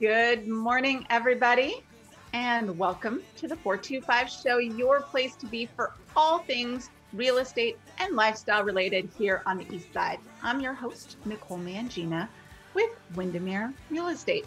[0.00, 1.84] Good morning, everybody,
[2.32, 7.78] and welcome to the 425 Show, your place to be for all things real estate
[7.98, 10.18] and lifestyle related here on the East Side.
[10.42, 12.28] I'm your host, Nicole Mangina
[12.74, 14.46] with Windermere Real Estate.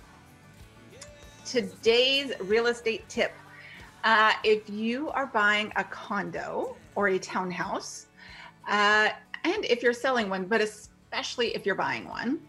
[1.45, 3.31] Today's real estate tip
[4.03, 8.07] uh, if you are buying a condo or a townhouse,
[8.67, 9.09] uh,
[9.45, 12.41] and if you're selling one, but especially if you're buying one,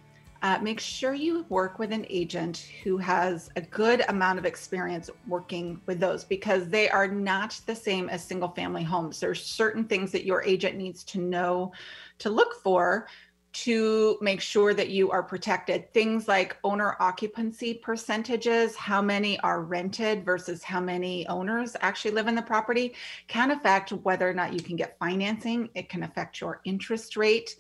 [0.43, 5.11] uh, make sure you work with an agent who has a good amount of experience
[5.27, 9.19] working with those because they are not the same as single family homes.
[9.19, 11.73] There's certain things that your agent needs to know
[12.19, 13.09] to look for
[13.51, 15.93] to make sure that you are protected.
[15.93, 22.29] Things like owner occupancy percentages, how many are rented versus how many owners actually live
[22.29, 22.95] in the property,
[23.27, 25.71] can affect whether or not you can get financing.
[25.75, 27.57] It can affect your interest rate.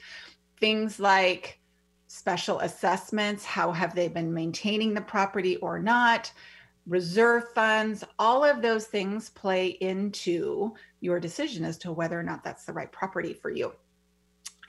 [0.60, 1.58] Things like
[2.08, 6.32] special assessments, how have they been maintaining the property or not,
[6.86, 12.42] reserve funds, all of those things play into your decision as to whether or not
[12.42, 13.72] that's the right property for you.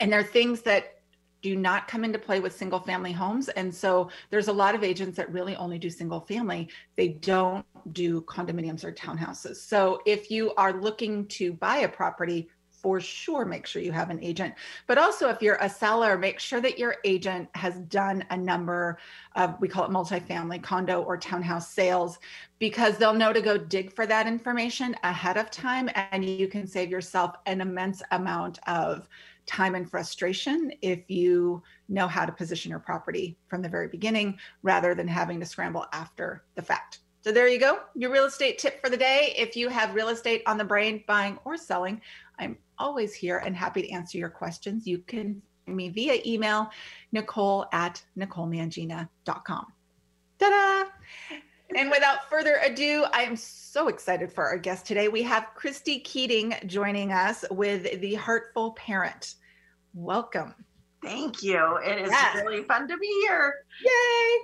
[0.00, 1.00] And there are things that
[1.42, 3.48] do not come into play with single family homes.
[3.48, 6.68] And so there's a lot of agents that really only do single family.
[6.96, 9.56] They don't do condominiums or townhouses.
[9.56, 12.50] So if you are looking to buy a property,
[12.82, 14.54] for sure make sure you have an agent.
[14.86, 18.98] But also, if you're a seller, make sure that your agent has done a number
[19.36, 22.18] of, we call it multifamily condo or townhouse sales,
[22.58, 25.90] because they'll know to go dig for that information ahead of time.
[25.94, 29.08] And you can save yourself an immense amount of
[29.46, 34.38] time and frustration if you know how to position your property from the very beginning
[34.62, 37.00] rather than having to scramble after the fact.
[37.22, 39.34] So there you go, your real estate tip for the day.
[39.36, 42.00] If you have real estate on the brain, buying or selling,
[42.38, 44.86] I'm always here and happy to answer your questions.
[44.86, 46.70] You can find me via email,
[47.12, 49.66] nicole at nicolemangina.com.
[50.38, 50.90] Ta-da!
[51.76, 55.08] And without further ado, I am so excited for our guest today.
[55.08, 59.34] We have Christy Keating joining us with the Heartful Parent.
[59.92, 60.54] Welcome.
[61.02, 61.78] Thank you.
[61.84, 62.36] It is yes.
[62.36, 63.54] really fun to be here.
[63.84, 64.36] Yay.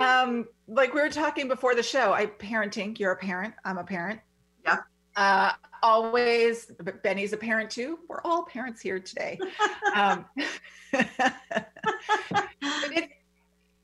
[0.00, 0.06] Yay.
[0.06, 3.84] Um, like we were talking before the show, I parenting, you're a parent, I'm a
[3.84, 4.20] parent.
[4.64, 4.78] Yeah.
[5.16, 5.52] Uh,
[5.82, 6.72] always,
[7.02, 7.98] Benny's a parent too.
[8.08, 9.38] We're all parents here today.
[9.94, 10.24] um,
[10.92, 11.08] it,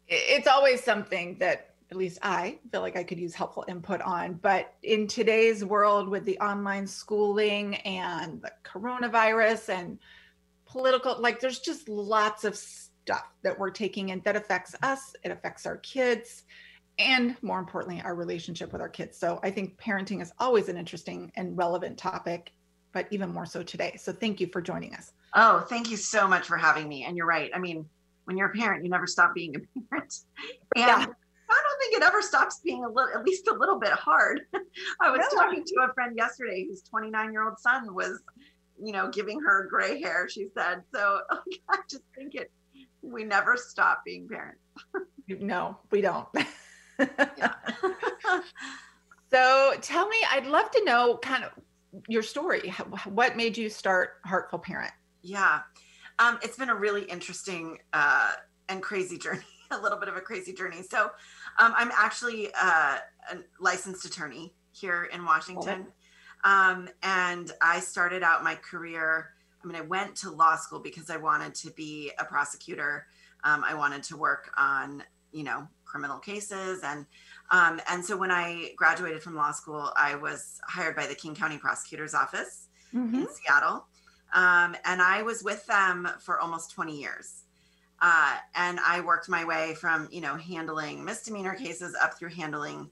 [0.08, 4.34] it's always something that at least I feel like I could use helpful input on.
[4.34, 9.98] But in today's world with the online schooling and the coronavirus and
[10.66, 15.30] political, like there's just lots of stuff that we're taking in that affects us, it
[15.30, 16.44] affects our kids,
[16.98, 19.18] and more importantly, our relationship with our kids.
[19.18, 22.52] So I think parenting is always an interesting and relevant topic,
[22.92, 23.96] but even more so today.
[23.98, 25.12] So thank you for joining us.
[25.34, 27.04] Oh, thank you so much for having me.
[27.04, 27.50] And you're right.
[27.54, 27.86] I mean,
[28.24, 30.14] when you're a parent, you never stop being a parent.
[30.74, 31.06] And yeah.
[31.48, 34.40] I don't think it ever stops being a little, at least a little bit hard.
[35.00, 35.36] I was really?
[35.36, 38.20] talking to a friend yesterday whose 29 year old son was,
[38.82, 40.28] you know, giving her gray hair.
[40.28, 42.50] She said, so like, I just think it,
[43.02, 44.60] we never stop being parents.
[45.28, 46.28] no, we don't.
[49.30, 51.50] so tell me, I'd love to know kind of
[52.08, 52.70] your story.
[53.04, 54.92] What made you start Heartful Parent?
[55.22, 55.60] Yeah,
[56.18, 58.32] um, it's been a really interesting uh,
[58.68, 59.42] and crazy journey.
[59.70, 60.82] a little bit of a crazy journey.
[60.82, 61.10] So,
[61.58, 62.98] um, I'm actually uh,
[63.32, 65.88] a licensed attorney here in Washington.
[66.44, 69.30] Um, and I started out my career.
[69.62, 73.06] I mean, I went to law school because I wanted to be a prosecutor.
[73.44, 75.02] Um, I wanted to work on,
[75.32, 77.06] you know, criminal cases, and
[77.50, 81.34] um, and so when I graduated from law school, I was hired by the King
[81.34, 83.14] County Prosecutor's Office mm-hmm.
[83.14, 83.86] in Seattle,
[84.34, 87.42] um, and I was with them for almost 20 years.
[88.00, 92.90] Uh, and I worked my way from, you know, handling misdemeanor cases up through handling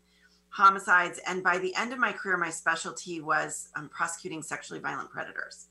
[0.54, 1.20] homicides.
[1.26, 5.66] And by the end of my career, my specialty was um, prosecuting sexually violent predators.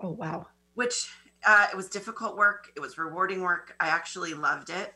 [0.00, 0.46] Oh, wow.
[0.74, 1.10] Which
[1.46, 2.72] uh, it was difficult work.
[2.74, 3.74] It was rewarding work.
[3.78, 4.94] I actually loved it.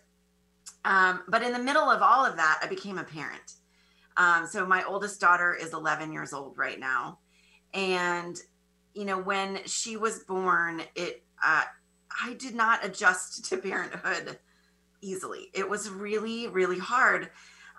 [0.87, 3.55] Um, but in the middle of all of that, I became a parent.
[4.17, 7.19] Um, so my oldest daughter is 11 years old right now.
[7.75, 8.39] And,
[8.95, 11.65] you know, when she was born, it, uh,
[12.23, 14.39] I did not adjust to parenthood
[15.03, 15.51] easily.
[15.53, 17.29] It was really, really hard.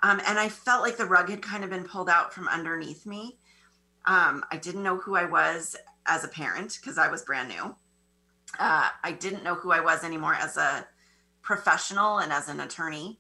[0.04, 3.06] Um, and I felt like the rug had kind of been pulled out from underneath
[3.06, 3.38] me.
[4.06, 5.76] Um, I didn't know who I was
[6.06, 7.76] as a parent because I was brand new.
[8.60, 10.88] Uh, I didn't know who I was anymore as a
[11.42, 13.20] professional and as an attorney.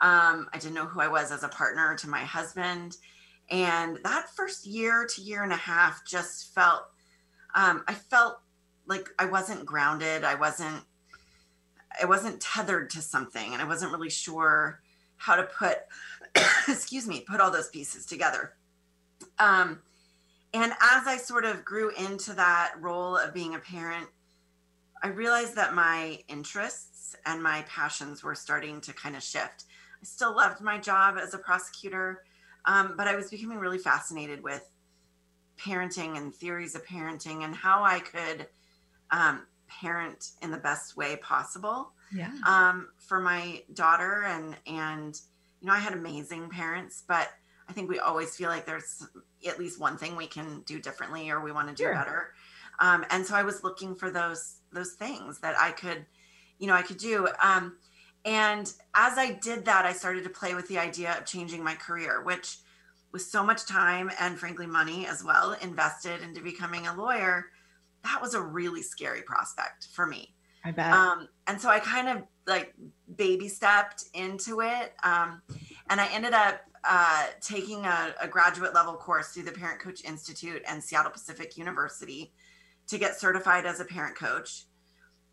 [0.00, 2.96] Um, I didn't know who I was as a partner to my husband.
[3.50, 6.82] And that first year to year and a half just felt,
[7.54, 8.40] um, I felt
[8.86, 10.24] like I wasn't grounded.
[10.24, 10.82] I wasn't,
[12.00, 14.80] I wasn't tethered to something and I wasn't really sure,
[15.16, 15.78] how to put
[16.68, 18.54] excuse me put all those pieces together.
[19.38, 19.80] Um,
[20.54, 24.06] and as i sort of grew into that role of being a parent
[25.02, 29.64] i realized that my interests and my passions were starting to kind of shift.
[30.00, 32.22] I still loved my job as a prosecutor
[32.64, 34.70] um, but i was becoming really fascinated with
[35.58, 38.46] parenting and theories of parenting and how i could
[39.10, 42.30] um, parent in the best way possible Yeah.
[42.46, 45.20] um, for my daughter and and
[45.60, 47.28] you know i had amazing parents but
[47.68, 49.06] i think we always feel like there's
[49.46, 51.94] at least one thing we can do differently or we want to do Sure.
[51.94, 52.32] better
[52.78, 56.04] um, and so i was looking for those those things that i could
[56.58, 57.76] you know i could do um,
[58.24, 61.74] and as i did that i started to play with the idea of changing my
[61.74, 62.58] career which
[63.12, 67.46] with so much time and frankly money as well invested into becoming a lawyer
[68.06, 70.92] that was a really scary prospect for me I bet.
[70.92, 72.74] um, and so I kind of like
[73.14, 74.94] baby stepped into it.
[75.04, 75.40] Um,
[75.88, 80.04] and I ended up uh, taking a, a graduate level course through the Parent Coach
[80.04, 82.32] Institute and Seattle Pacific University
[82.88, 84.64] to get certified as a parent coach.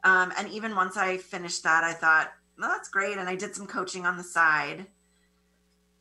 [0.04, 3.18] Um, and even once I finished that, I thought, well, that's great.
[3.18, 4.86] And I did some coaching on the side.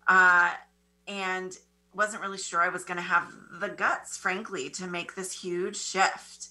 [0.07, 0.51] Uh,
[1.07, 1.57] and
[1.95, 3.31] wasn't really sure I was going to have
[3.61, 6.49] the guts, frankly, to make this huge shift.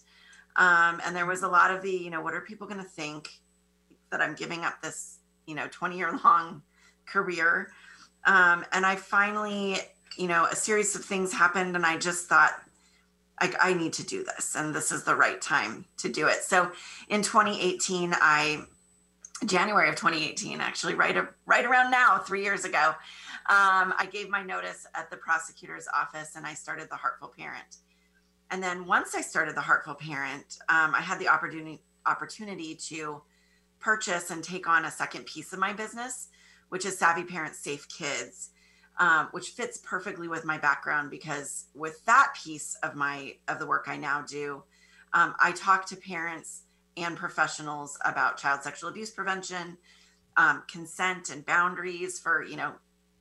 [0.55, 2.89] Um, and there was a lot of the, you know, what are people going to
[2.89, 3.29] think
[4.11, 6.61] that I'm giving up this, you know, 20 year long
[7.05, 7.71] career?
[8.25, 9.77] Um, and I finally,
[10.17, 12.53] you know, a series of things happened, and I just thought,
[13.39, 16.43] I, I need to do this, and this is the right time to do it.
[16.43, 16.71] So
[17.09, 18.63] in 2018, I,
[19.45, 21.17] January of 2018, actually, right,
[21.47, 22.93] right around now, three years ago,
[23.49, 27.77] um, I gave my notice at the prosecutor's office and I started the Heartful Parent.
[28.51, 33.21] And then once I started the Heartful Parent, um, I had the opportunity opportunity to
[33.79, 36.29] purchase and take on a second piece of my business,
[36.69, 38.49] which is Savvy Parents Safe Kids,
[38.99, 43.65] um, which fits perfectly with my background because with that piece of my of the
[43.65, 44.63] work I now do,
[45.13, 46.63] um, I talk to parents
[46.97, 49.77] and professionals about child sexual abuse prevention,
[50.35, 52.73] um, consent, and boundaries for you know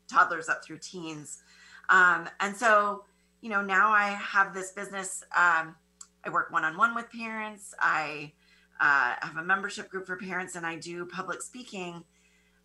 [0.08, 1.42] toddlers up through teens.
[1.88, 3.04] Um, and so,
[3.40, 5.22] you know, now I have this business.
[5.36, 5.76] Um,
[6.24, 7.74] I work one on one with parents.
[7.78, 8.32] I
[8.80, 12.04] uh, have a membership group for parents, and I do public speaking.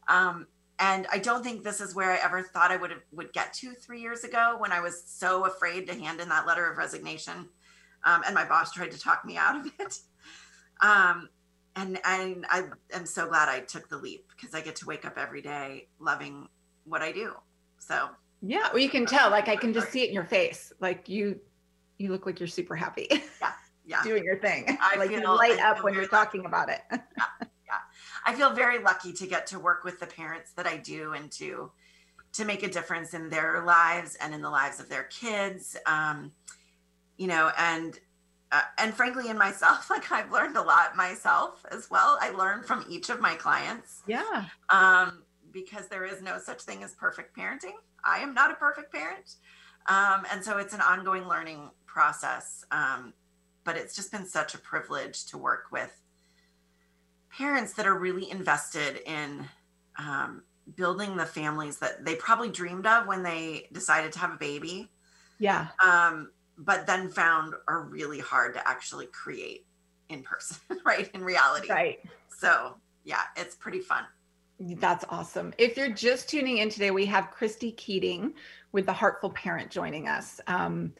[0.07, 0.47] Um,
[0.79, 3.73] and I don't think this is where I ever thought I would would get to
[3.73, 7.47] three years ago when I was so afraid to hand in that letter of resignation,
[8.03, 9.99] um, and my boss tried to talk me out of it.
[10.81, 11.29] Um,
[11.77, 12.63] and and I
[12.93, 15.87] am so glad I took the leap because I get to wake up every day
[15.99, 16.49] loving
[16.83, 17.33] what I do.
[17.79, 18.09] So
[18.45, 18.69] yeah.
[18.71, 20.71] Well, you can tell, like, I can just see it in your face.
[20.79, 21.39] Like, you,
[21.97, 23.51] you look like you're super happy yeah,
[23.85, 24.03] yeah.
[24.03, 24.77] doing your thing.
[24.81, 26.81] I like, you light I up when you're talking about it.
[26.91, 26.97] yeah,
[27.65, 27.79] yeah.
[28.25, 31.31] I feel very lucky to get to work with the parents that I do and
[31.33, 31.71] to
[32.33, 35.77] to make a difference in their lives and in the lives of their kids.
[35.85, 36.33] Um,
[37.17, 37.97] you know, and
[38.51, 42.17] uh, and frankly, in myself, like I've learned a lot myself as well.
[42.21, 44.03] I learn from each of my clients.
[44.07, 44.45] yeah.
[44.69, 47.75] um, because there is no such thing as perfect parenting.
[48.05, 49.35] I am not a perfect parent.
[49.87, 52.63] Um, and so it's an ongoing learning process.
[52.71, 53.13] Um,
[53.63, 55.91] but it's just been such a privilege to work with
[57.35, 59.45] parents that are really invested in
[59.97, 60.43] um,
[60.75, 64.89] building the families that they probably dreamed of when they decided to have a baby,
[65.39, 65.67] Yeah.
[65.83, 69.65] um, but then found are really hard to actually create
[70.09, 71.09] in person, right?
[71.13, 71.69] In reality.
[71.69, 71.99] Right.
[72.29, 74.03] So, yeah, it's pretty fun.
[74.59, 75.53] That's awesome.
[75.57, 78.33] If you're just tuning in today, we have Christy Keating
[78.71, 80.39] with the Heartful Parent joining us.
[80.47, 80.93] Um,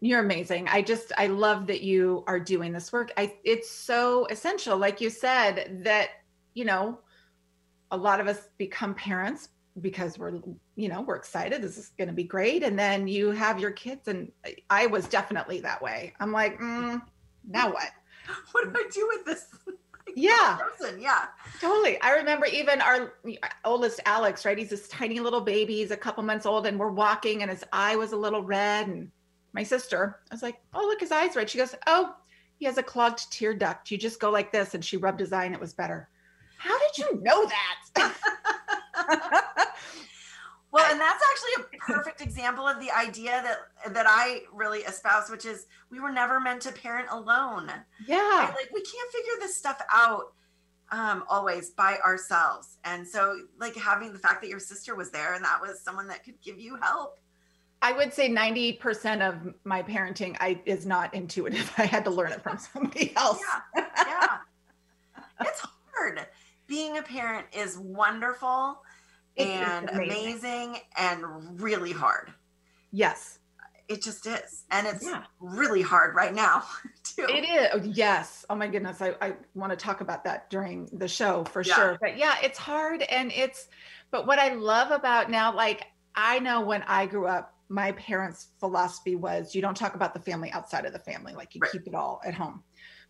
[0.00, 0.68] you're amazing.
[0.68, 3.12] I just I love that you are doing this work.
[3.16, 6.10] I it's so essential, like you said, that
[6.52, 7.00] you know,
[7.90, 9.48] a lot of us become parents
[9.80, 10.40] because we're
[10.76, 11.62] you know we're excited.
[11.62, 14.30] This is going to be great, and then you have your kids, and
[14.70, 16.12] I- was definitely that way.
[16.20, 17.00] I'm like, mm,
[17.48, 17.90] now what?
[18.52, 19.46] what do I do with this?
[20.14, 20.56] Yeah.
[20.56, 21.00] person?
[21.00, 21.26] Yeah.
[21.60, 22.00] Totally.
[22.00, 23.14] I remember even our
[23.64, 24.56] oldest Alex, right?
[24.56, 25.76] He's this tiny little baby.
[25.76, 28.88] He's a couple months old, and we're walking, and his eye was a little red.
[28.88, 29.10] And
[29.52, 32.14] my sister, I was like, "Oh, look, his eye's red." She goes, "Oh,
[32.58, 33.90] he has a clogged tear duct.
[33.90, 36.08] You just go like this." And she rubbed his eye, and it was better.
[36.58, 37.46] How did you know
[37.94, 38.14] that?
[40.74, 45.30] Well, and that's actually a perfect example of the idea that that I really espouse,
[45.30, 47.70] which is we were never meant to parent alone.
[48.08, 48.16] yeah.
[48.18, 48.48] Right?
[48.48, 50.32] Like we can't figure this stuff out
[50.90, 52.78] um, always by ourselves.
[52.82, 56.08] And so, like having the fact that your sister was there and that was someone
[56.08, 57.20] that could give you help.
[57.80, 61.72] I would say 90% of my parenting I is not intuitive.
[61.78, 63.40] I had to learn it from somebody else.
[63.76, 64.36] Yeah, yeah.
[65.40, 65.62] it's
[65.94, 66.26] hard.
[66.66, 68.80] Being a parent is wonderful
[69.36, 70.78] It's- and amazing.
[70.96, 72.32] and really hard.
[72.90, 73.38] Yes.
[73.88, 74.64] It just is.
[74.70, 75.24] And it's Yeah.
[75.40, 76.64] really hard right now,
[77.02, 77.26] too.
[77.28, 77.68] It is.
[77.74, 78.46] Oh, yes.
[78.48, 79.02] Oh my goodness.
[79.02, 81.74] I, I want to talk about that during the show for Yeah.
[81.74, 81.98] sure.
[82.00, 83.02] But yeah, it's hard.
[83.02, 83.68] And it's,
[84.10, 88.48] but what I love about now, like, I know when I grew up, my parents'
[88.60, 91.72] philosophy was you don't talk about the family outside of the family, like, you Right.
[91.72, 92.62] keep it all at home,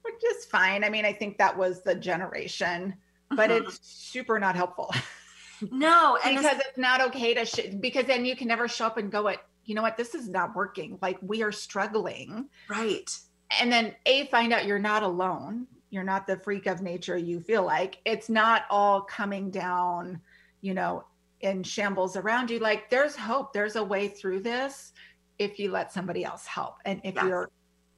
[0.03, 0.83] which is fine.
[0.85, 2.95] I mean, I think that was the generation,
[3.31, 3.63] but Mhm.
[3.69, 4.91] it's super not helpful
[5.71, 8.97] no, and because it's not okay to, sh- because then you can never show up
[8.99, 10.99] and go, at, you know what, this is not working.
[11.03, 13.11] Like, we are struggling right.
[13.61, 17.39] and then a find out you're not alone you're not the freak of nature you
[17.41, 20.21] feel like it's not all coming down
[20.61, 21.05] you know
[21.41, 24.93] in shambles around you like there's hope there's a way through this
[25.39, 27.25] if you let somebody else help and if Yes.
[27.27, 27.51] you're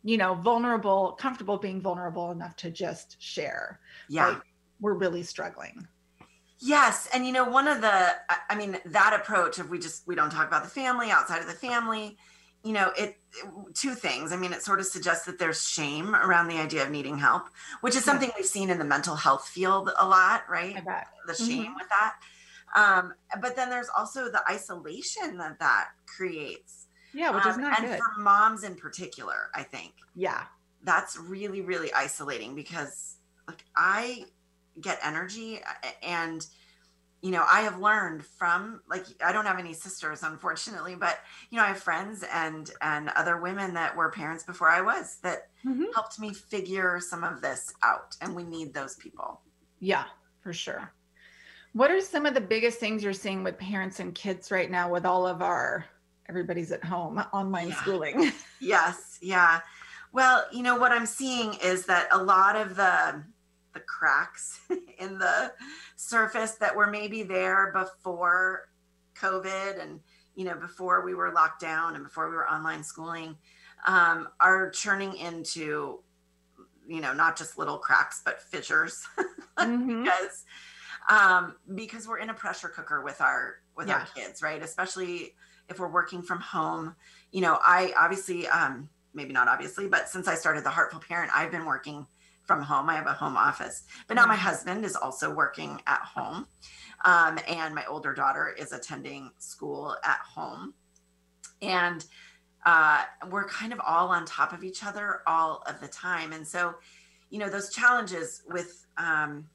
[0.05, 4.29] you know vulnerable comfortable being vulnerable enough to just share Yeah.
[4.29, 4.43] like
[4.81, 5.87] we're really struggling
[6.59, 7.89] Yes, and you know, one of the,
[8.49, 11.47] I- mean, that approach of we just we don't talk about the family outside of
[11.47, 12.17] the family.
[12.65, 14.33] You know, it, it- two things.
[14.33, 17.49] I mean, it sort of suggests that there's shame around the idea of needing help,
[17.83, 20.75] which is something we've seen in the mental health field a lot, i right?
[20.81, 21.47] bet The Mhm.
[21.47, 22.15] shame with that.
[22.75, 27.79] Um, but then there's also the isolation that that creates, yeah which is Um, not
[27.79, 30.47] and good for moms in particular, I think yeah
[30.83, 33.17] that's really really isolating because
[33.49, 34.25] like i
[34.81, 35.61] get energy
[36.03, 36.47] and
[37.23, 41.19] you know i have learned from like i don't have any sisters unfortunately but
[41.51, 45.19] you know i have friends and and other women that were parents before i was
[45.23, 45.87] that Mhm.
[45.95, 49.41] helped me figure some of this out and we need those people
[49.81, 50.05] Yeah,
[50.43, 50.93] for sure.
[51.73, 54.91] What are some of the biggest things you're seeing with parents and kids right now
[54.91, 55.85] with all of our
[56.29, 57.83] everybody's at home online Yeah.
[57.83, 58.33] schooling?
[58.61, 59.61] Yes, yeah.
[60.13, 63.23] Well, you know what I'm seeing is that a lot of the
[63.77, 64.61] the cracks
[64.99, 65.53] in the
[65.97, 68.69] surface that were maybe there before
[69.21, 70.01] COVID and
[70.35, 73.37] you know before we were locked down and before we were online schooling
[73.87, 76.01] um, are churning into
[76.89, 79.07] you know not just little cracks but fissures
[79.59, 80.05] Mhm.
[80.05, 80.45] because
[81.09, 84.61] um, because we're in a pressure cooker with our with our kids, right?
[84.63, 85.35] Especially
[85.69, 86.97] if we're working from home.
[87.31, 91.31] You know, I obviously um, maybe not obviously, but since I started the Heartful Parent,
[91.35, 92.07] I've been working
[92.47, 92.89] from home.
[92.91, 94.41] I have a home office, but now my Mhm.
[94.41, 96.47] husband is also working at home,
[97.05, 100.75] um, and my older daughter is attending school at home,
[101.63, 102.05] and
[102.65, 106.47] uh, we're kind of all on top of each other all of the time, and
[106.47, 106.75] so
[107.31, 109.49] you know those challenges with um,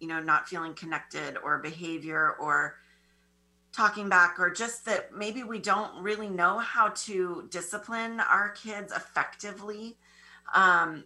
[0.00, 2.76] you know not feeling connected or behavior or
[3.72, 8.92] talking back or just that maybe we don't really know how to discipline our kids
[8.92, 9.96] effectively
[10.54, 11.04] um,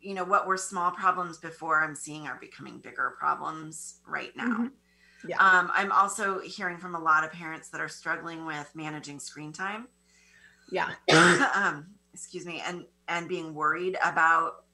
[0.00, 4.56] you know what were small problems before i'm seeing are becoming bigger problems right now
[4.58, 4.70] Mhm.
[5.26, 5.36] Yeah.
[5.38, 9.52] um, i'm also hearing from a lot of parents that are struggling with managing screen
[9.52, 9.88] time
[10.70, 10.90] Yeah.
[11.54, 14.64] um, excuse me, and and being worried about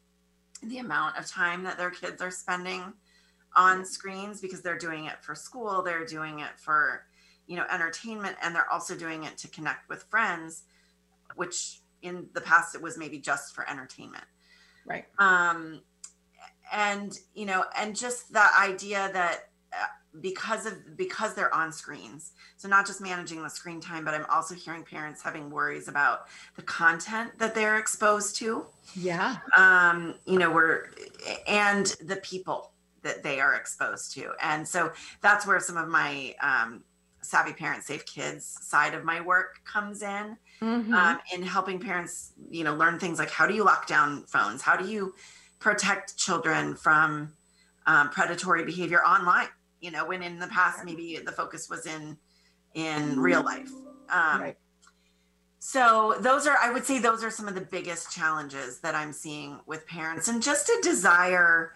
[0.63, 2.93] the amount of time that their kids are spending
[3.57, 7.05] on screens because they're doing it for school, they're doing it for
[7.47, 10.65] you know entertainment, and they're also doing it to connect with friends,
[11.37, 14.25] which in the past it was maybe just for entertainment.
[14.87, 15.05] Right.
[15.19, 15.83] Um,
[16.73, 19.87] and you know, and just the idea that uh,
[20.21, 24.27] because of because they're on screens so not just managing the screen time but i'm
[24.27, 29.39] also hearing parents having worries about the content that they're exposed to Yeah.
[29.57, 30.91] um you know we're
[31.49, 32.73] and the people
[33.03, 36.85] that they are exposed to and so that's where some of my um
[37.23, 40.95] savvy parents safe kids side of my work comes in Mhm.
[40.95, 44.63] um, in helping parents you know learn things like how do you lock down phones?
[44.63, 45.15] How do you
[45.59, 47.33] protect children from
[47.87, 49.49] um, predatory behavior online?
[49.81, 52.17] You know when in the past maybe the focus was in
[52.75, 53.71] in real life.
[54.11, 54.59] Um, right.
[55.59, 59.13] so those are i would say those are some of the biggest challenges that i'm
[59.13, 61.75] seeing with parents and just a desire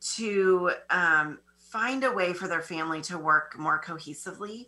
[0.00, 4.66] to um, find a way for their family to work more cohesively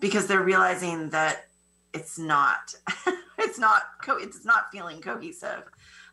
[0.00, 1.46] because they're realizing that
[1.94, 2.74] it's not
[3.38, 5.64] it's not co- it's not feeling cohesive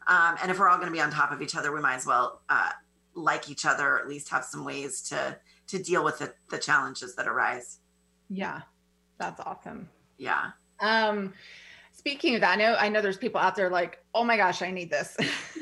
[0.07, 1.95] um, and if we're all going to be on top of each other we might
[1.95, 2.69] as well uh,
[3.15, 6.57] like each other or at least have some ways to to deal with the, the
[6.57, 7.79] challenges that arise
[8.29, 8.61] Yeah.
[9.19, 9.89] That's awesome.
[10.17, 11.33] yeah Um,
[11.91, 14.61] speaking of that, I know I know there's people out there like, oh my gosh,
[14.61, 15.15] I need this.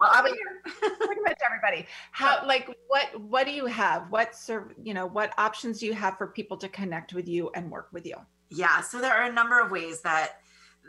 [0.00, 0.72] well i'll be here
[1.06, 1.86] Pretty much everybody.
[2.12, 4.10] How like what what do you have?
[4.10, 7.50] What serve you know, what options do you have for people to connect with you
[7.54, 8.16] and work with you?
[8.50, 10.40] Yeah, so there are a number of ways that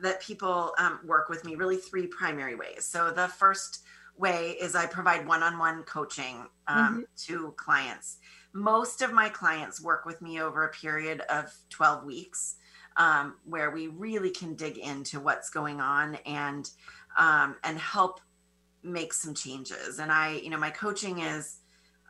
[0.03, 1.55] that people um, work with me.
[1.55, 2.85] Really, three primary ways.
[2.85, 3.83] So the first
[4.17, 8.17] way is I provide one-on-one coaching um, to clients.
[8.53, 12.55] most of my clients work with me over a period of 12 weeks
[12.97, 16.71] um, where we really can dig into what's going on and
[17.17, 18.19] um, and help
[18.83, 21.59] make some changes and i you know my coaching is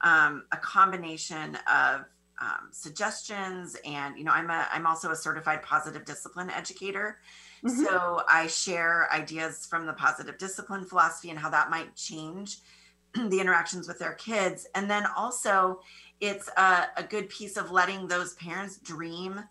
[0.04, 2.06] um, a combination of
[2.40, 7.20] um, suggestions and you know i'm a i'm also a certified positive discipline educator.
[7.66, 7.84] Mm-hmm.
[7.84, 12.58] so i share ideas from the positive discipline philosophy and how that might change
[13.30, 14.68] the interactions with their kids.
[14.76, 15.80] And then also
[16.20, 19.44] it's a, a good piece of letting those parents dream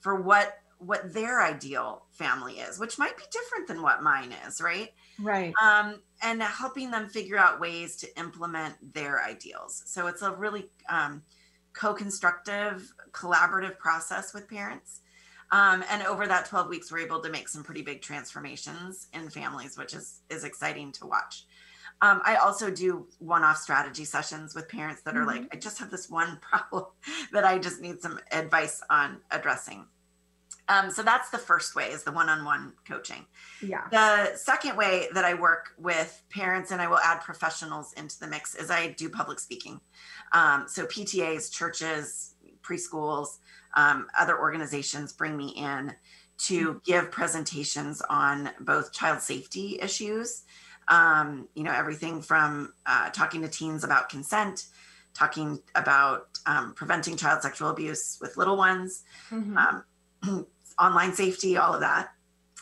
[0.00, 4.62] for what what their ideal family is which might be different than what mine is
[4.62, 4.90] right?
[5.18, 5.52] Right.
[5.62, 9.82] Um, and helping them figure out ways to implement their ideals.
[9.86, 11.22] So it's a really um,
[11.72, 15.00] co-constructive collaborative process with parents
[15.52, 19.28] um, and over that 12 weeks we're able to make some pretty big transformations in
[19.28, 21.46] families which is is exciting to watch
[22.02, 25.42] um, i also do one-off strategy sessions with parents that are mm-hmm.
[25.42, 26.84] like i just have this one problem
[27.32, 29.84] that i just need some advice on addressing
[30.70, 33.26] um, so that's the first way is the one-on-one coaching.
[33.60, 33.88] Yeah.
[33.90, 38.28] The second way that I work with parents and I will add professionals into the
[38.28, 39.80] mix is I do public speaking.
[40.32, 43.38] Um, so PTAs, churches, preschools,
[43.74, 45.94] um, other organizations bring me in
[46.38, 46.78] to mm-hmm.
[46.84, 50.44] give presentations on both child safety issues.
[50.88, 54.66] Um, you know, everything from uh, talking to teens about consent,
[55.14, 59.56] talking about um, preventing child sexual abuse with little ones, mm-hmm.
[59.56, 60.46] Um,
[60.80, 62.10] online safety, all of that,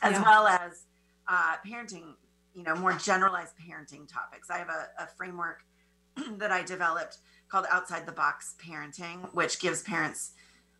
[0.02, 0.22] as yeah.
[0.22, 0.84] well as
[1.28, 2.14] uh, parenting,
[2.54, 4.50] you know, more generalized parenting topics.
[4.50, 5.62] I have a, a framework
[6.38, 10.32] that I developed called Outside the Box Parenting, which gives parents,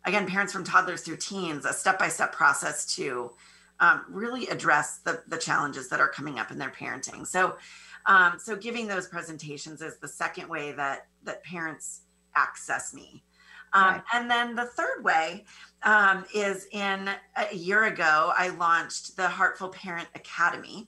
[0.05, 3.31] again, parents from toddlers through teens, a step by step process to
[3.79, 7.25] um, really address the, the challenges that are coming up in their parenting.
[7.25, 7.57] So,
[8.05, 12.01] um, so giving those presentations is the second way that that parents
[12.35, 13.23] access me.
[13.73, 14.01] Um, right.
[14.13, 15.45] And then the third way
[15.83, 20.87] um, is in a year ago, I launched the Heartful Parent Academy,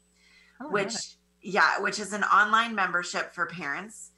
[0.61, 0.95] oh, which,
[1.41, 4.10] yeah, which is an online membership for parents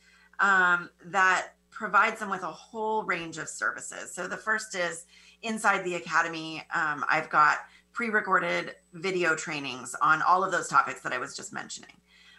[0.43, 4.13] um, that provides them with a whole range of services.
[4.13, 5.05] So the first is
[5.41, 7.59] inside the academy, um, I've got
[7.93, 11.95] pre recorded video trainings on all of those topics that I was just mentioning.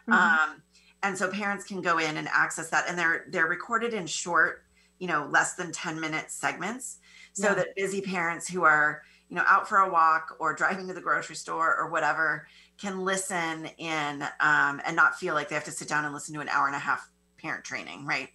[0.08, 0.12] Mm-hmm.
[0.12, 0.62] Um,
[1.02, 4.64] and so parents can go in and access that and they're they're recorded in short
[4.98, 6.98] you know less than 10 minute segments
[7.32, 7.54] so yeah.
[7.54, 11.00] that busy parents who are you know out for a walk or driving to the
[11.00, 12.46] grocery store or whatever
[12.78, 16.34] can listen in um, and not feel like they have to sit down and listen
[16.34, 17.08] to an hour and a half
[17.44, 18.30] parent training right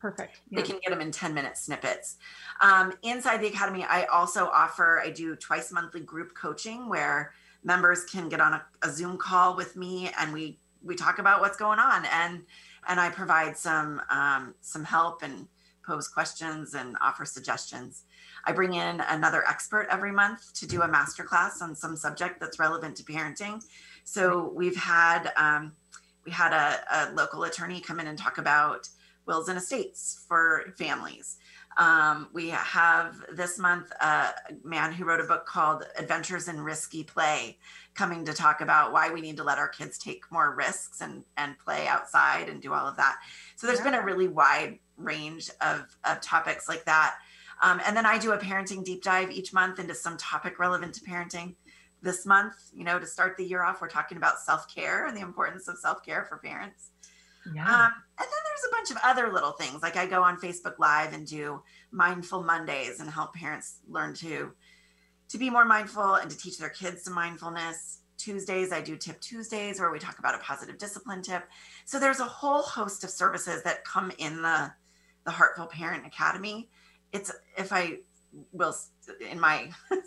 [0.00, 0.60] perfect yeah.
[0.60, 2.16] they can get them in 10 minute snippets
[2.60, 7.32] um, inside the academy i also offer i do twice monthly group coaching where
[7.64, 11.40] members can get on a, a zoom call with me and we we talk about
[11.40, 12.42] what's going on and
[12.88, 15.46] and i provide some um, some help and
[15.88, 18.04] pose questions and offer suggestions.
[18.44, 22.58] I bring in another expert every month to do a masterclass on some subject that's
[22.58, 23.64] relevant to parenting.
[24.04, 25.72] So we've had um,
[26.28, 28.86] we had a, a, local attorney come in and talk about
[29.24, 31.38] wills and estates for families.
[31.78, 34.28] Um, we have this month a
[34.62, 37.56] man who wrote a book called Adventures in Risky Play
[37.94, 41.24] coming to talk about why we need to let our kids take more risks and,
[41.38, 43.16] and play outside and do all of that.
[43.56, 43.84] So there's yeah.
[43.84, 47.14] been a really wide range of, of topics like that.
[47.62, 50.94] Um, and then I do a parenting deep dive each month into some topic relevant
[50.96, 51.54] to parenting.
[52.00, 55.16] This month, you know, to start the year off, we're talking about self care and
[55.16, 56.90] the importance of self care for parents.
[57.54, 57.64] Yeah.
[57.64, 59.82] Um, and then there's a bunch of other little things.
[59.82, 64.52] Like I go on Facebook Live and do mindful Mondays and help parents learn to
[65.28, 68.00] to be more mindful and to teach their kids some mindfulness.
[68.16, 71.44] Tuesdays, I do Tip Tuesdays where we talk about a positive discipline tip.
[71.84, 74.72] So there's a whole host of services that come in the
[75.24, 76.68] the Heartful Parent Academy.
[77.12, 77.98] It's if I
[78.52, 78.74] will
[79.30, 79.70] in my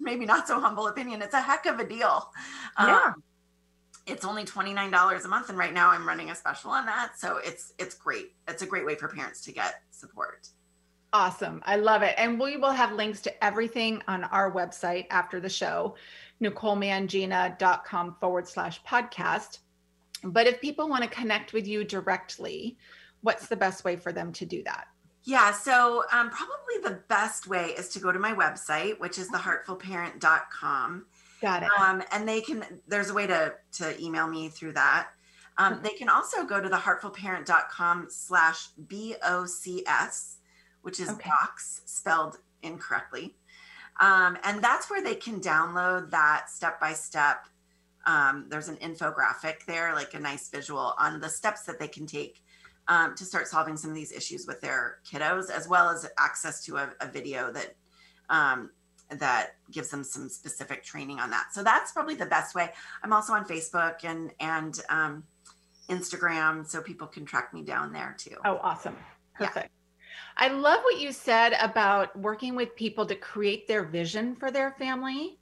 [0.00, 2.30] maybe not so humble opinion, it's a heck of a deal.
[2.78, 3.00] Yeah.
[3.06, 3.22] Um,
[4.06, 7.38] it's only $29 a month and right now i'm running a special on that so
[7.38, 8.34] it's it's great.
[8.46, 10.48] It's a great way for parents to get support.
[11.14, 11.62] Awesome.
[11.64, 12.14] I love it.
[12.18, 15.94] And we will have links to everything on our website after the show
[16.42, 19.60] nicolemangina.com forward slash podcast.
[20.24, 22.76] But if people want to connect with you directly
[23.24, 24.86] what's the best way for them to do that
[25.24, 29.30] yeah, so um, probably the best way is to go to my website, which is
[29.30, 31.06] theheartfulparent.com.
[31.40, 31.70] Got it.
[31.80, 35.08] Um, and they can, there's a way to, to email me through that.
[35.56, 40.38] Um, they can also go to theheartfulparent.com slash B-O-C-S,
[40.82, 41.30] which is okay.
[41.30, 43.36] box spelled incorrectly.
[44.00, 47.46] Um, and that's where they can download that step-by-step.
[48.04, 52.06] Um, there's an infographic there, like a nice visual on the steps that they can
[52.06, 52.42] take
[52.88, 56.64] um, to start solving some of these issues with their kiddos, as well as access
[56.64, 57.74] to a, a video that
[58.30, 58.70] um,
[59.10, 61.48] that gives them some specific training on that.
[61.52, 62.70] So that's probably the best way.
[63.02, 65.24] I'm also on Facebook and and um,
[65.88, 68.36] Instagram, so people can track me down there too.
[68.44, 68.96] Oh, awesome!
[69.34, 69.66] Perfect.
[69.66, 69.70] Yeah.
[70.36, 74.72] I love what you said about working with people to create their vision for their
[74.72, 75.38] family.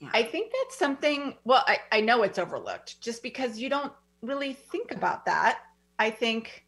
[0.00, 0.10] Yeah.
[0.14, 4.52] I think that's something, well, I, I know it's overlooked just because you don't really
[4.52, 5.60] think about that.
[6.00, 6.64] I think,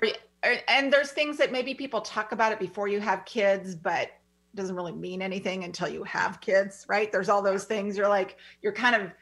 [0.00, 0.08] or,
[0.44, 4.08] or, and there's things that maybe people talk about it before you have kids, but
[4.54, 7.10] doesn't really mean anything until you have kids, right?
[7.10, 9.12] There's all those things you're like, you're kind of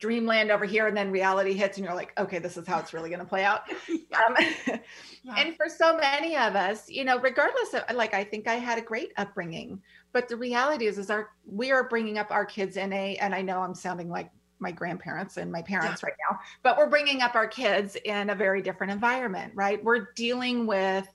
[0.00, 2.94] dreamland over here and then reality hits and you're like okay this is how it's
[2.94, 3.62] really going to play out.
[4.12, 4.34] Um,
[5.22, 5.34] yeah.
[5.36, 8.76] and for so many of us you know regardless of like i think i had
[8.76, 9.80] a great upbringing
[10.12, 13.32] but the reality is is our we are bringing up our kids in a and
[13.36, 16.08] i know i'm sounding like my grandparents and my parents yeah.
[16.08, 20.08] right now but we're bringing up our kids in a very different environment right we're
[20.14, 21.06] dealing with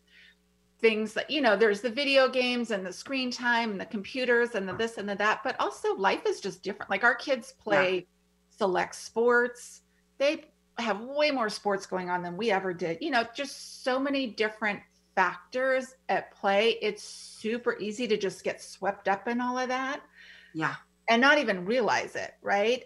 [0.79, 4.55] things that you know there's the video games and the screen time and the computers
[4.55, 4.77] and the mm.
[4.77, 8.05] this and the that but also life is just different like our kids play
[8.58, 9.81] select sports.
[10.17, 10.45] They
[10.77, 12.97] have way more sports going on than we ever did.
[13.01, 14.79] You know, just so many different
[15.15, 16.77] factors at play.
[16.81, 20.01] It's super easy to just get swept up in all of that.
[20.53, 20.75] Yeah.
[21.08, 22.84] And not even realize it, right?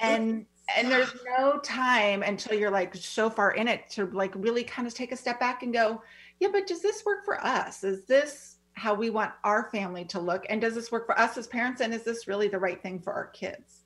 [0.00, 4.62] And and there's no time until you're like so far in it to like really
[4.62, 6.02] kind of take a step back and go,
[6.40, 7.84] yeah, but does this work for us?
[7.84, 10.44] Is this how we want our family to look?
[10.48, 11.80] And does this work for us as parents?
[11.80, 13.84] And is this really the right thing for our kids?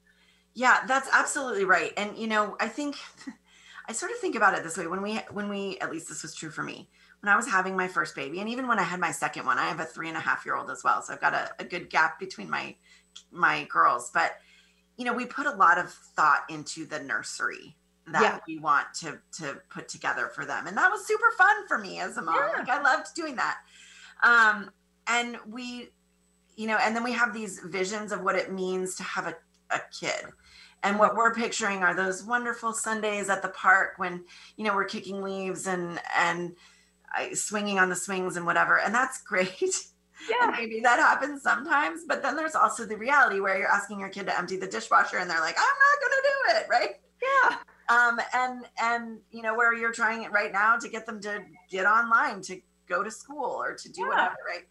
[0.55, 1.93] Yeah, that's absolutely right.
[1.97, 2.97] And you know, I think
[3.89, 6.23] I sort of think about it this way when we when we at least this
[6.23, 6.89] was true for me
[7.23, 9.57] when I was having my first baby, and even when I had my second one,
[9.57, 11.51] I have a three and a half year old as well, so I've got a,
[11.61, 12.75] a good gap between my
[13.31, 14.11] my girls.
[14.13, 14.33] But
[15.03, 18.39] you know, we put a lot of thought into the nursery that yeah.
[18.47, 21.99] we want to to put together for them, and that was super fun for me
[21.99, 22.37] as a mom.
[22.37, 22.59] Yeah.
[22.59, 23.59] Like I loved doing that.
[24.23, 24.71] Um,
[25.09, 25.89] and we,
[26.57, 29.35] you know, and then we have these visions of what it means to have a,
[29.71, 30.27] a kid
[30.83, 34.25] and what we're picturing are those wonderful Sundays at the park when,
[34.57, 36.57] you know, we're kicking leaves and, and
[37.35, 38.79] swinging on the swings and whatever.
[38.79, 39.75] And that's great.
[40.31, 40.51] Yeah.
[40.51, 44.27] Maybe that happens sometimes, but then there's also the reality where you're asking your kid
[44.27, 46.67] to empty the dishwasher and they're like, I'm not going to do it.
[46.71, 46.91] Right.
[47.23, 47.57] Yeah.
[47.89, 51.43] Um, and, and, you know, where you're trying it right now to get them to
[51.71, 54.09] get online, to go to school or to do yeah.
[54.09, 54.37] whatever.
[54.47, 54.65] Right.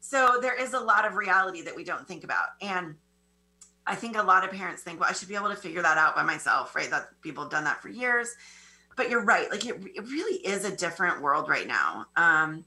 [0.00, 2.48] So there is a lot of reality that we don't think about.
[2.60, 2.96] And,
[3.84, 5.98] I think a lot of parents think, well, I should be able to figure that
[5.98, 6.88] out by myself, right?
[6.88, 8.28] That people have done that for years.
[8.96, 9.50] But you're right.
[9.50, 12.06] Like it, it really is a different world right now.
[12.14, 12.64] Um,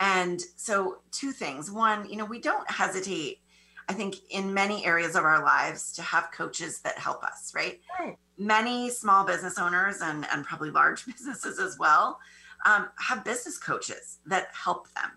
[0.00, 1.70] and so, two things.
[1.70, 3.40] One, you know, we don't hesitate,
[3.88, 7.80] I think, in many areas of our lives to have coaches that help us, right?
[7.98, 8.16] right.
[8.38, 12.20] Many small business owners and, and probably large businesses as well
[12.64, 15.10] um, have business coaches that help them.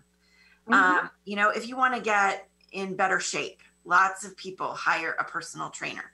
[0.68, 0.74] Mm-hmm.
[0.74, 5.16] Um, you know, if you want to get in better shape, lots of people hire
[5.18, 6.12] a personal trainer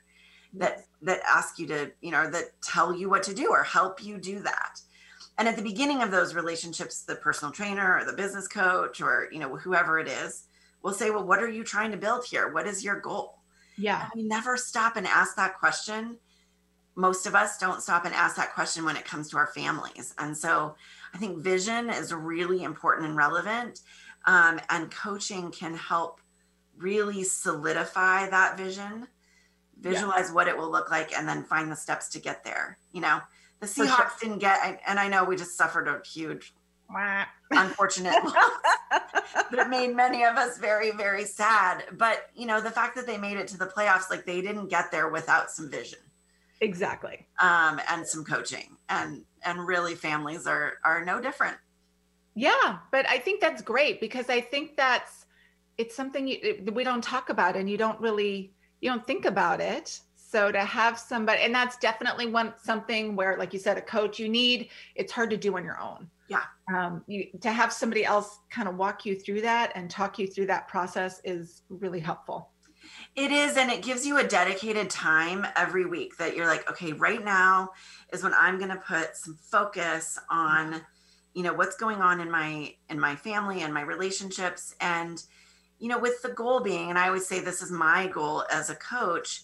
[0.53, 4.03] that that ask you to you know that tell you what to do or help
[4.03, 4.81] you do that
[5.39, 9.29] and at the beginning of those relationships the personal trainer or the business coach or
[9.31, 10.43] you know whoever it is
[10.83, 12.53] will say well what are you trying to build here?
[12.53, 13.39] What is your goal?
[13.77, 14.03] Yeah.
[14.03, 16.17] And we never stop and ask that question.
[16.95, 20.13] Most of us don't stop and ask that question when it comes to our families.
[20.19, 20.75] And so
[21.13, 23.81] i think vision is really important and relevant
[24.25, 26.19] um, and coaching can help
[26.77, 29.07] really solidify that vision,
[29.79, 30.33] visualize yeah.
[30.33, 32.77] what it will look like, and then find the steps to get there.
[32.91, 33.19] You know,
[33.59, 34.11] the Seahawks sure.
[34.21, 36.53] didn't get, and I know we just suffered a huge,
[37.51, 38.51] unfortunate loss
[39.51, 41.83] that made many of us very, very sad.
[41.97, 44.69] But, you know, the fact that they made it to the playoffs, like they didn't
[44.69, 45.99] get there without some vision.
[46.61, 47.27] Exactly.
[47.39, 48.77] Um, and some coaching.
[48.89, 51.57] And, and really families are, are no different.
[52.35, 52.79] Yeah.
[52.91, 55.25] But I think that's great because I think that's,
[55.77, 59.61] it's something you, we don't talk about and you don't really you don't think about
[59.61, 63.81] it so to have somebody and that's definitely one something where like you said a
[63.81, 66.09] coach you need it's hard to do on your own.
[66.27, 66.43] Yeah.
[66.71, 70.27] Um, you, to have somebody else kind of walk you through that and talk you
[70.27, 72.51] through that process is really helpful.
[73.15, 76.93] It is and it gives you a dedicated time every week that you're like okay
[76.93, 77.69] right now
[78.13, 80.81] is when i'm going to put some focus on
[81.33, 84.75] you know what's going on in my in my family and my relationships.
[84.81, 85.23] And
[85.79, 88.69] you know, with the goal being, and I always say this is my goal as
[88.69, 89.43] a coach,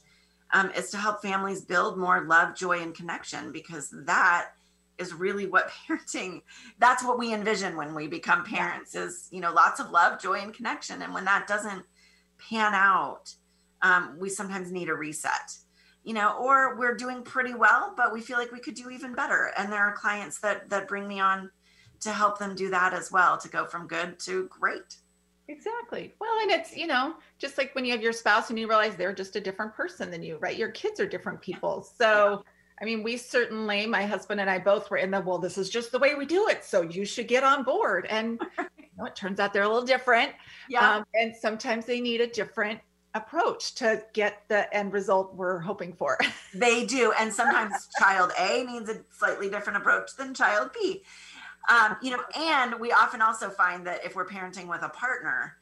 [0.55, 4.51] um, is to help families build more love, joy, and connection because that
[4.97, 6.41] is really what parenting
[6.79, 10.39] that's what we envision when we become parents is you know lots of love joy
[10.39, 11.01] and connection.
[11.01, 11.83] And when that doesn't
[12.49, 13.35] pan out
[13.81, 15.57] um, we sometimes need a reset
[16.05, 19.13] you know or we're doing pretty well but we feel like we could do even
[19.13, 19.51] better.
[19.57, 21.51] And there are clients that that bring me on
[21.99, 24.95] to help them do that as well to go from good to great.
[25.47, 26.13] Exactly.
[26.19, 28.95] Well, and it's, you know, just like when you have your spouse and you realize
[28.95, 30.57] they're just a different person than you, right?
[30.57, 31.87] Your kids are different people.
[31.97, 32.43] So,
[32.81, 35.69] I mean, we certainly, my husband and I both were in the, well, this is
[35.69, 36.63] just the way we do it.
[36.63, 38.07] So you should get on board.
[38.09, 38.41] And
[38.77, 40.31] you know, it turns out they're a little different.
[40.67, 40.97] Yeah.
[40.97, 42.79] Um, and sometimes they need a different
[43.13, 46.17] approach to get the end result we're hoping for.
[46.53, 47.11] They do.
[47.19, 51.03] And sometimes child A needs a slightly different approach than child B.
[51.69, 55.57] Um, you know, and we often also find that if we're parenting with a partner,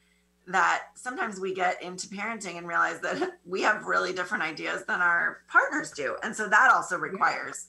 [0.46, 5.00] that sometimes we get into parenting and realize that we have really different ideas than
[5.00, 6.16] our partners do.
[6.22, 7.68] And so that also requires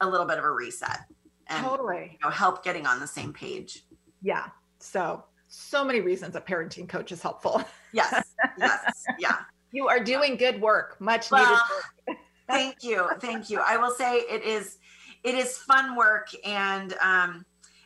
[0.00, 1.00] a little bit of a reset
[1.46, 2.10] and totally.
[2.12, 3.84] you know, help getting on the same page.
[4.22, 4.48] Yeah.
[4.78, 7.62] So, so many reasons a parenting coach is helpful.
[7.92, 8.34] Yes.
[8.58, 9.04] Yes.
[9.18, 9.36] Yeah.
[9.72, 11.62] You are doing good work, much Well, needed
[12.06, 12.18] work.
[12.46, 14.78] thank you thank you i will say it is
[15.24, 17.44] it is fun work and um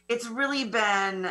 [0.08, 1.28] it's really been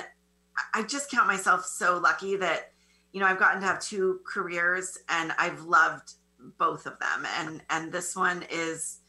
[0.74, 2.72] i just count myself so lucky that
[3.12, 6.14] you know i've gotten to have two careers and i've loved
[6.58, 9.00] both of them and and this one is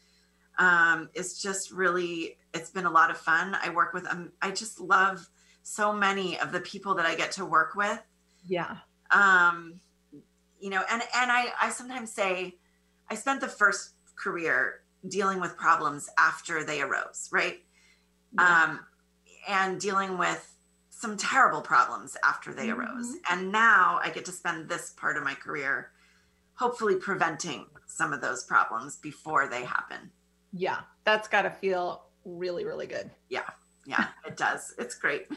[0.59, 4.51] um is just really it's been a lot of fun i work with um i
[4.51, 5.27] just love
[5.63, 8.01] so many of the people that i get to work with
[8.45, 8.77] Yeah.
[9.11, 9.79] um
[10.59, 12.57] you know and and i i sometimes say
[13.09, 17.59] i spent the first career dealing with problems after they arose right
[18.33, 18.63] Yeah.
[18.63, 18.79] um
[19.47, 20.55] and dealing with
[20.89, 23.19] some terrible problems after they arose Mhm.
[23.31, 25.91] and now i get to spend this part of my career
[26.55, 30.11] hopefully preventing some of those problems before they happen
[30.53, 30.81] yeah.
[31.05, 33.09] That's got to feel really, really good.
[33.29, 33.49] Yeah,
[33.85, 35.27] yeah it does it's great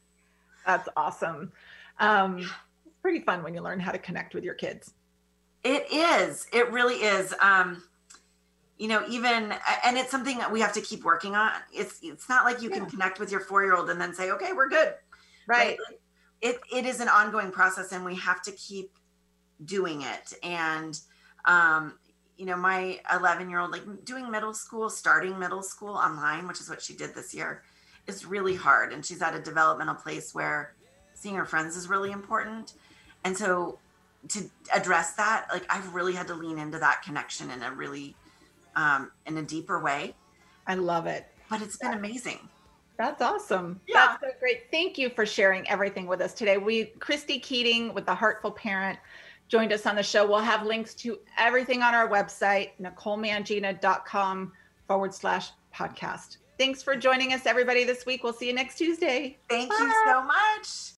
[0.66, 1.52] That's awesome.
[2.00, 4.92] Um, it's pretty fun when you learn how to connect with your kids.
[5.64, 6.46] It is.
[6.52, 7.34] It really is.
[7.40, 7.82] Um,
[8.78, 9.52] you know, even
[9.84, 11.50] and it's something that we have to keep working on.
[11.72, 14.30] It's it's not like you can connect with your four year old and then say,
[14.30, 14.94] okay, we're good.
[15.46, 15.76] Right.
[16.40, 18.92] It it is an ongoing process and we have to keep
[19.64, 20.32] doing it.
[20.44, 20.98] And
[21.44, 21.98] um,
[22.36, 26.60] you know, my 11 year old, like doing middle school, starting middle school online, which
[26.60, 27.64] is what she did this year,
[28.06, 28.92] is really hard.
[28.92, 30.74] And she's at a developmental place where
[31.14, 32.74] seeing her friends is really important.
[33.24, 33.80] And so
[34.28, 38.14] to address that, like I've really had to lean into that connection in a really
[38.78, 40.14] um, in a deeper way.
[40.66, 41.26] I love it.
[41.50, 42.48] But it's been amazing.
[42.96, 43.80] That's awesome.
[43.86, 44.16] Yeah.
[44.20, 44.70] That's so great.
[44.70, 46.58] Thank you for sharing everything with us today.
[46.58, 48.98] We, Christy Keating with the Heartful Parent,
[49.48, 50.26] joined us on the show.
[50.26, 54.52] We'll have links to everything on our website, NicoleMangina.com
[54.86, 56.38] forward slash podcast.
[56.58, 58.22] Thanks for joining us, everybody, this week.
[58.24, 59.38] We'll see you next Tuesday.
[59.48, 60.97] Thank you so much.